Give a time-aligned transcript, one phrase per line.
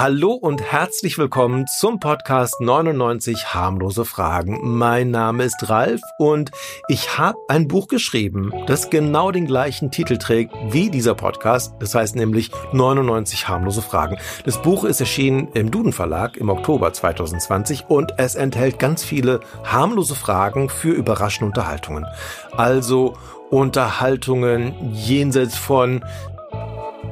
[0.00, 4.78] Hallo und herzlich willkommen zum Podcast 99 harmlose Fragen.
[4.78, 6.52] Mein Name ist Ralf und
[6.88, 11.74] ich habe ein Buch geschrieben, das genau den gleichen Titel trägt wie dieser Podcast.
[11.80, 14.16] Das heißt nämlich 99 harmlose Fragen.
[14.46, 19.40] Das Buch ist erschienen im Duden Verlag im Oktober 2020 und es enthält ganz viele
[19.64, 22.06] harmlose Fragen für überraschende Unterhaltungen.
[22.52, 23.18] Also
[23.50, 26.02] Unterhaltungen jenseits von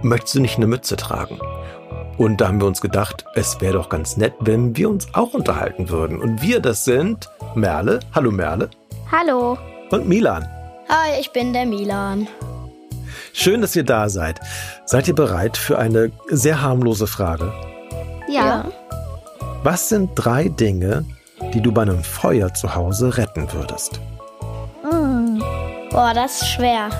[0.00, 1.38] Möchtest du nicht eine Mütze tragen?
[2.18, 5.34] Und da haben wir uns gedacht, es wäre doch ganz nett, wenn wir uns auch
[5.34, 6.20] unterhalten würden.
[6.20, 8.00] Und wir, das sind Merle.
[8.12, 8.70] Hallo Merle.
[9.10, 9.56] Hallo.
[9.90, 10.46] Und Milan.
[10.88, 12.26] Hi, ich bin der Milan.
[13.32, 14.40] Schön, dass ihr da seid.
[14.84, 17.52] Seid ihr bereit für eine sehr harmlose Frage?
[18.28, 18.44] Ja.
[18.44, 18.64] ja.
[19.62, 21.04] Was sind drei Dinge,
[21.54, 24.00] die du bei einem Feuer zu Hause retten würdest?
[24.82, 25.40] Hm.
[25.90, 26.90] Boah, das ist schwer.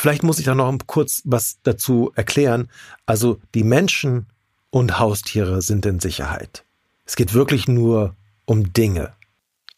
[0.00, 2.70] Vielleicht muss ich da noch kurz was dazu erklären.
[3.04, 4.24] Also die Menschen
[4.70, 6.64] und Haustiere sind in Sicherheit.
[7.04, 9.12] Es geht wirklich nur um Dinge.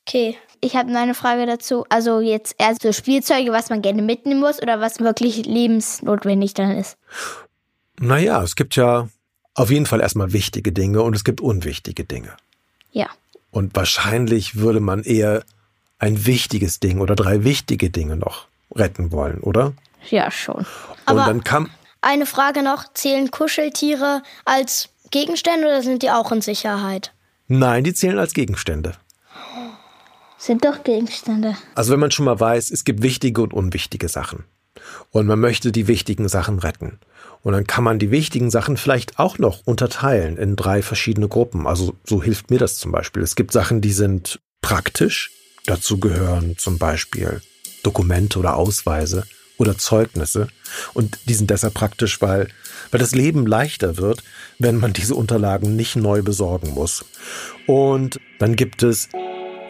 [0.06, 1.84] Okay, ich habe eine Frage dazu.
[1.89, 6.70] Also jetzt eher so Spielzeuge, was man gerne mitnehmen muss oder was wirklich lebensnotwendig dann
[6.70, 6.98] ist?
[7.98, 9.09] Naja, es gibt ja
[9.55, 12.36] auf jeden Fall erstmal wichtige Dinge und es gibt unwichtige Dinge.
[12.92, 13.09] Ja.
[13.51, 15.42] Und wahrscheinlich würde man eher
[15.98, 19.73] ein wichtiges Ding oder drei wichtige Dinge noch retten wollen, oder?
[20.11, 20.56] Ja, schon.
[20.56, 20.67] Und
[21.06, 21.70] Aber dann kam.
[22.00, 27.12] Eine Frage noch: Zählen Kuscheltiere als Gegenstände oder sind die auch in Sicherheit?
[27.48, 28.92] Nein, die zählen als Gegenstände.
[30.39, 31.56] Sind doch Gegenstände.
[31.75, 34.45] Also wenn man schon mal weiß, es gibt wichtige und unwichtige Sachen.
[35.11, 36.98] Und man möchte die wichtigen Sachen retten.
[37.42, 41.67] Und dann kann man die wichtigen Sachen vielleicht auch noch unterteilen in drei verschiedene Gruppen.
[41.67, 43.23] Also so hilft mir das zum Beispiel.
[43.23, 45.30] Es gibt Sachen, die sind praktisch.
[45.67, 47.41] Dazu gehören zum Beispiel
[47.83, 49.24] Dokumente oder Ausweise
[49.62, 50.48] oder Zeugnisse.
[50.92, 52.48] Und die sind deshalb praktisch, weil,
[52.90, 54.23] weil das Leben leichter wird,
[54.58, 57.05] wenn man diese Unterlagen nicht neu besorgen muss.
[57.67, 59.08] Und dann gibt es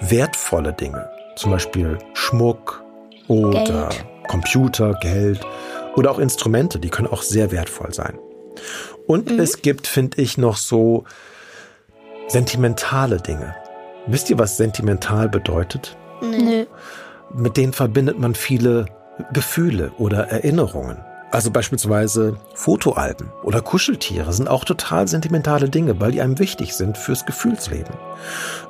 [0.00, 2.82] wertvolle Dinge, zum Beispiel Schmuck
[3.28, 4.06] oder Geld.
[4.28, 5.41] Computer, Geld
[5.94, 8.19] oder auch Instrumente, die können auch sehr wertvoll sein.
[9.06, 9.41] Und mhm.
[9.41, 11.04] es gibt, finde ich, noch so
[12.28, 13.54] sentimentale Dinge.
[14.06, 15.97] Wisst ihr, was sentimental bedeutet?
[16.22, 16.64] Nö.
[17.34, 18.86] Mit denen verbindet man viele
[19.33, 20.99] Gefühle oder Erinnerungen.
[21.33, 26.99] Also beispielsweise Fotoalben oder Kuscheltiere sind auch total sentimentale Dinge, weil die einem wichtig sind
[26.99, 27.95] fürs Gefühlsleben.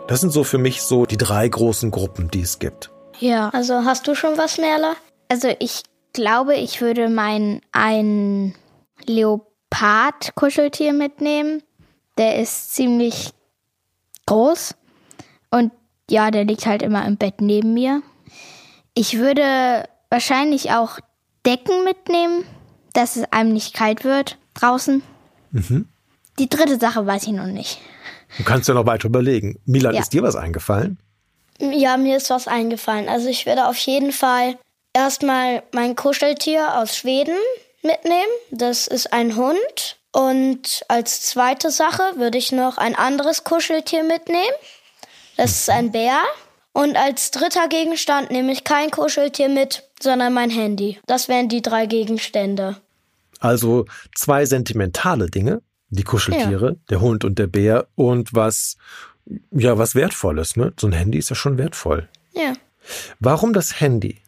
[0.06, 2.90] Das sind so für mich so die drei großen Gruppen, die es gibt.
[3.18, 4.94] Ja, also hast du schon was, Merle?
[5.28, 5.82] Also ich
[6.12, 8.54] glaube, ich würde mein ein
[9.06, 11.64] Leopard-Kuscheltier mitnehmen.
[12.16, 13.32] Der ist ziemlich
[14.26, 14.76] groß
[15.50, 15.72] und
[16.08, 18.02] ja, der liegt halt immer im Bett neben mir.
[18.94, 20.98] Ich würde wahrscheinlich auch
[21.44, 22.44] Decken mitnehmen,
[22.92, 25.02] dass es einem nicht kalt wird draußen.
[25.50, 25.88] Mhm.
[26.38, 27.80] Die dritte Sache weiß ich noch nicht.
[28.36, 29.58] Du kannst ja noch weiter überlegen.
[29.64, 30.00] Milan, ja.
[30.00, 30.98] ist dir was eingefallen?
[31.58, 33.08] Ja, mir ist was eingefallen.
[33.08, 34.58] Also ich werde auf jeden Fall
[34.92, 37.36] erstmal mein Kuscheltier aus Schweden
[37.82, 38.32] mitnehmen.
[38.50, 39.96] Das ist ein Hund.
[40.12, 44.56] Und als zweite Sache würde ich noch ein anderes Kuscheltier mitnehmen.
[45.38, 46.20] Das ist ein Bär.
[46.72, 50.98] Und als dritter Gegenstand nehme ich kein Kuscheltier mit, sondern mein Handy.
[51.06, 52.76] Das wären die drei Gegenstände.
[53.40, 53.84] Also
[54.14, 56.76] zwei sentimentale Dinge, die Kuscheltiere, ja.
[56.88, 58.76] der Hund und der Bär und was,
[59.50, 60.72] ja, was Wertvolles, ne?
[60.78, 62.08] So ein Handy ist ja schon wertvoll.
[62.32, 62.54] Ja.
[63.20, 64.20] Warum das Handy?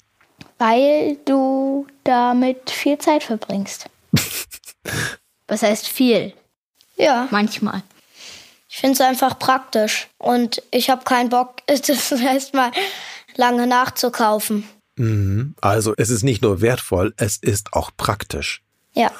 [0.58, 3.88] Weil du damit viel Zeit verbringst.
[5.48, 6.32] was heißt viel?
[6.96, 7.28] Ja.
[7.30, 7.82] Manchmal.
[8.74, 12.72] Ich finde es einfach praktisch und ich habe keinen Bock, das erstmal
[13.36, 14.68] lange nachzukaufen.
[14.96, 15.54] Mhm.
[15.60, 18.62] Also es ist nicht nur wertvoll, es ist auch praktisch.
[18.92, 19.12] Ja.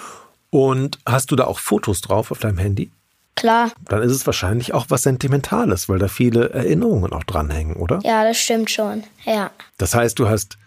[0.50, 2.91] Und hast du da auch Fotos drauf auf deinem Handy?
[3.36, 3.71] Klar.
[3.84, 8.01] Dann ist es wahrscheinlich auch was Sentimentales, weil da viele Erinnerungen auch dranhängen, oder?
[8.03, 9.04] Ja, das stimmt schon.
[9.24, 9.53] Ja.
[9.78, 10.59] Das heißt, du hast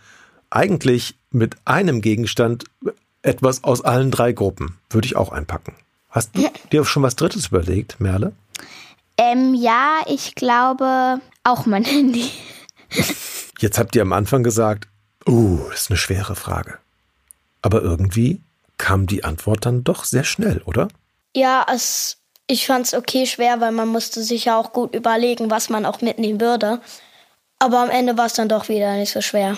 [0.49, 2.63] eigentlich mit einem Gegenstand
[3.21, 4.77] etwas aus allen drei Gruppen.
[4.89, 5.75] Würde ich auch einpacken.
[6.09, 8.31] Hast du dir schon was Drittes überlegt, Merle?
[9.17, 12.29] Ähm, ja, ich glaube auch mein Handy.
[13.59, 14.87] Jetzt habt ihr am Anfang gesagt,
[15.27, 16.77] uh, das ist eine schwere Frage.
[17.61, 18.41] Aber irgendwie
[18.77, 20.87] kam die Antwort dann doch sehr schnell, oder?
[21.35, 25.49] Ja, es, ich fand es okay schwer, weil man musste sich ja auch gut überlegen,
[25.49, 26.79] was man auch mitnehmen würde.
[27.59, 29.57] Aber am Ende war es dann doch wieder nicht so schwer.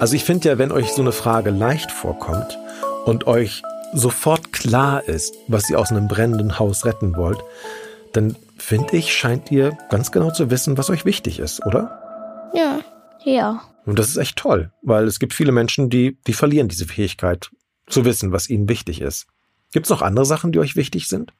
[0.00, 2.58] Also ich finde ja, wenn euch so eine Frage leicht vorkommt
[3.04, 3.62] und euch
[3.92, 7.38] sofort klar ist, was ihr aus einem brennenden Haus retten wollt,
[8.12, 12.50] dann finde ich, scheint ihr ganz genau zu wissen, was euch wichtig ist, oder?
[12.54, 12.80] Ja.
[13.24, 13.62] Ja.
[13.86, 17.50] Und das ist echt toll, weil es gibt viele Menschen, die, die verlieren diese Fähigkeit,
[17.86, 19.26] zu wissen, was ihnen wichtig ist.
[19.72, 21.32] Gibt es noch andere Sachen, die euch wichtig sind?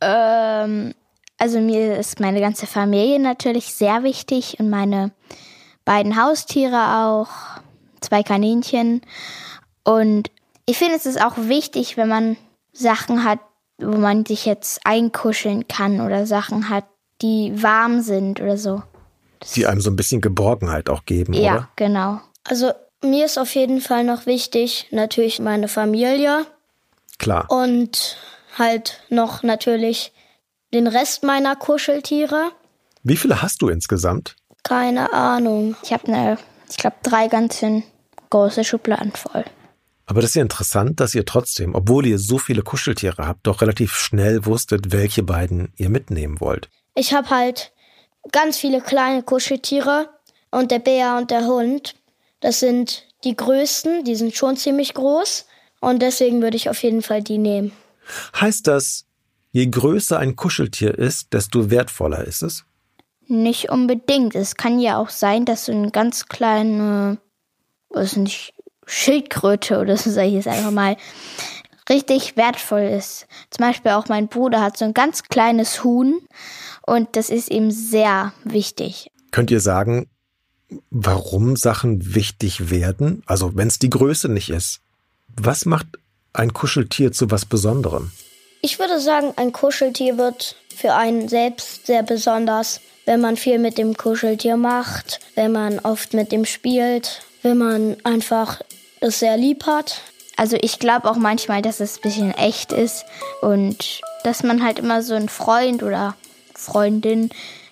[0.00, 0.94] Ähm,
[1.38, 5.12] also mir ist meine ganze Familie natürlich sehr wichtig und meine
[5.86, 7.28] beiden Haustiere auch,
[8.02, 9.00] zwei Kaninchen.
[9.84, 10.30] Und
[10.66, 12.36] ich finde, es ist auch wichtig, wenn man
[12.74, 13.38] Sachen hat,
[13.78, 16.84] wo man sich jetzt einkuscheln kann oder Sachen hat,
[17.22, 18.82] die warm sind oder so.
[19.54, 21.68] Die einem so ein bisschen Geborgenheit auch geben, Ja, oder?
[21.76, 22.20] genau.
[22.44, 22.72] Also
[23.02, 26.46] mir ist auf jeden Fall noch wichtig, natürlich meine Familie
[27.18, 27.50] Klar.
[27.50, 28.16] und
[28.58, 30.12] halt noch natürlich
[30.74, 32.50] den Rest meiner Kuscheltiere.
[33.02, 34.36] Wie viele hast du insgesamt?
[34.66, 35.76] Keine Ahnung.
[35.84, 37.84] Ich habe eine, ich glaube, drei ganz schön
[38.30, 39.44] große Schubladen voll.
[40.06, 43.60] Aber das ist ja interessant, dass ihr trotzdem, obwohl ihr so viele Kuscheltiere habt, doch
[43.60, 46.68] relativ schnell wusstet, welche beiden ihr mitnehmen wollt.
[46.96, 47.72] Ich habe halt
[48.32, 50.08] ganz viele kleine Kuscheltiere
[50.50, 51.94] und der Bär und der Hund.
[52.40, 55.46] Das sind die größten, die sind schon ziemlich groß
[55.80, 57.70] und deswegen würde ich auf jeden Fall die nehmen.
[58.40, 59.06] Heißt das,
[59.52, 62.64] je größer ein Kuscheltier ist, desto wertvoller ist es?
[63.28, 64.34] Nicht unbedingt.
[64.34, 67.18] Es kann ja auch sein, dass so eine ganz kleine,
[67.88, 68.54] was nicht,
[68.86, 70.96] Schildkröte oder so, sage ich jetzt einfach mal,
[71.88, 73.26] richtig wertvoll ist.
[73.50, 76.20] Zum Beispiel auch mein Bruder hat so ein ganz kleines Huhn
[76.86, 79.10] und das ist ihm sehr wichtig.
[79.32, 80.08] Könnt ihr sagen,
[80.90, 83.22] warum Sachen wichtig werden?
[83.26, 84.80] Also wenn es die Größe nicht ist.
[85.28, 85.86] Was macht
[86.32, 88.10] ein Kuscheltier zu was Besonderem?
[88.62, 93.78] Ich würde sagen, ein Kuscheltier wird für einen selbst sehr besonders, wenn man viel mit
[93.78, 98.60] dem Kuscheltier macht, wenn man oft mit dem spielt, wenn man einfach
[99.00, 100.02] es sehr lieb hat.
[100.36, 103.04] Also ich glaube auch manchmal, dass es ein bisschen echt ist
[103.40, 106.14] und dass man halt immer so einen Freund oder
[106.54, 107.30] Freundin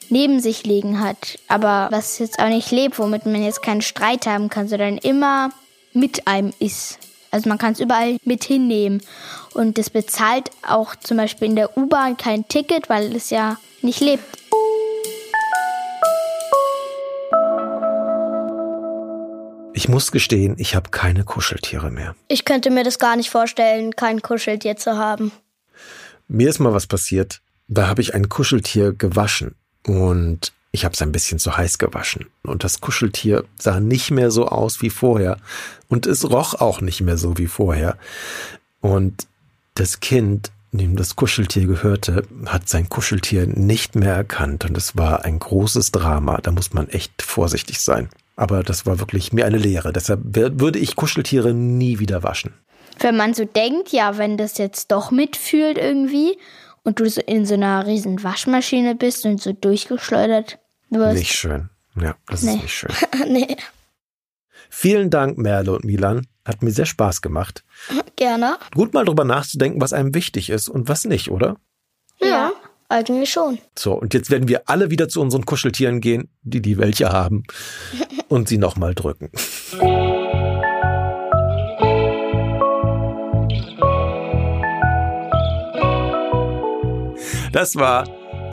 [0.09, 4.27] neben sich liegen hat, aber was jetzt auch nicht lebt, womit man jetzt keinen Streit
[4.27, 5.51] haben kann, sondern immer
[5.93, 6.99] mit einem ist.
[7.31, 9.03] Also man kann es überall mit hinnehmen
[9.55, 14.01] und das bezahlt auch zum Beispiel in der U-Bahn kein Ticket, weil es ja nicht
[14.01, 14.25] lebt.
[19.85, 22.17] Ich muss gestehen, ich habe keine Kuscheltiere mehr.
[22.29, 25.31] Ich könnte mir das gar nicht vorstellen, kein Kuscheltier zu haben.
[26.27, 27.43] Mir ist mal was passiert.
[27.69, 32.29] Da habe ich ein Kuscheltier gewaschen und ich habe es ein bisschen zu heiß gewaschen.
[32.45, 35.37] Und das Kuscheltier sah nicht mehr so aus wie vorher.
[35.89, 37.99] Und es roch auch nicht mehr so wie vorher.
[38.81, 39.27] Und
[39.75, 44.65] das Kind, dem das Kuscheltier gehörte, hat sein Kuscheltier nicht mehr erkannt.
[44.65, 46.39] Und es war ein großes Drama.
[46.39, 48.09] Da muss man echt vorsichtig sein.
[48.37, 49.93] Aber das war wirklich mir eine Lehre.
[49.93, 52.53] Deshalb würde ich Kuscheltiere nie wieder waschen.
[52.99, 56.37] Wenn man so denkt, ja, wenn das jetzt doch mitfühlt irgendwie
[56.83, 60.59] und du so in so einer riesen Waschmaschine bist und so durchgeschleudert
[60.91, 61.19] wirst.
[61.19, 61.71] Nicht schön.
[62.01, 62.55] Ja, das Nee.
[62.57, 62.91] ist nicht schön.
[63.29, 63.57] nee,
[64.71, 66.27] Vielen Dank, Merle und Milan.
[66.45, 67.65] Hat mir sehr Spaß gemacht.
[68.17, 68.57] gerne.
[68.75, 71.57] Gut mal drüber nachzudenken, was einem wichtig ist und was nicht, oder?
[72.21, 72.53] Ja,
[72.89, 73.59] eigentlich schon.
[73.77, 77.45] So, und jetzt werden wir alle wieder zu unseren Kuscheltieren gehen, die die welche haben,
[78.29, 79.31] und sie nochmal drücken.
[87.53, 88.05] Das war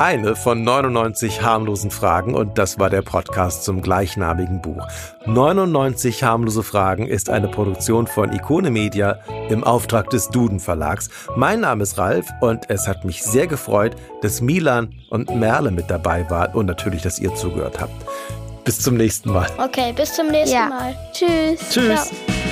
[0.02, 4.88] eine von 99 harmlosen Fragen und das war der Podcast zum gleichnamigen Buch.
[5.28, 11.10] 99 harmlose Fragen ist eine Produktion von Ikone Media im Auftrag des Duden Verlags.
[11.36, 15.92] Mein Name ist Ralf und es hat mich sehr gefreut, dass Milan und Merle mit
[15.92, 17.94] dabei waren und natürlich, dass ihr zugehört habt.
[18.64, 19.48] Bis zum nächsten Mal.
[19.60, 20.66] Okay, bis zum nächsten Ja.
[20.68, 20.96] Mal.
[21.14, 21.60] Tschüss.
[21.70, 22.06] Tschüss.
[22.08, 22.51] Ciao.